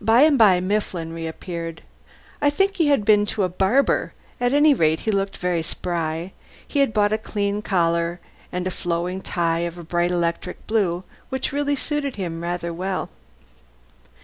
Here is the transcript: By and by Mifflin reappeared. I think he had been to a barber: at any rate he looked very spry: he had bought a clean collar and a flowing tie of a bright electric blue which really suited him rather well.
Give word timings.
By 0.00 0.22
and 0.22 0.36
by 0.36 0.58
Mifflin 0.58 1.12
reappeared. 1.12 1.82
I 2.40 2.50
think 2.50 2.74
he 2.78 2.88
had 2.88 3.04
been 3.04 3.24
to 3.26 3.44
a 3.44 3.48
barber: 3.48 4.12
at 4.40 4.52
any 4.52 4.74
rate 4.74 4.98
he 5.06 5.12
looked 5.12 5.36
very 5.36 5.62
spry: 5.62 6.32
he 6.66 6.80
had 6.80 6.92
bought 6.92 7.12
a 7.12 7.16
clean 7.16 7.62
collar 7.62 8.18
and 8.50 8.66
a 8.66 8.72
flowing 8.72 9.20
tie 9.20 9.60
of 9.60 9.78
a 9.78 9.84
bright 9.84 10.10
electric 10.10 10.66
blue 10.66 11.04
which 11.28 11.52
really 11.52 11.76
suited 11.76 12.16
him 12.16 12.42
rather 12.42 12.72
well. 12.74 13.08